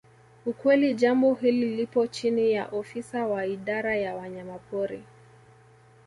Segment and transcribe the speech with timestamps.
[0.45, 5.03] Ukweli jambo hili lipo chini ya ofisa wa idara ya wanyamapori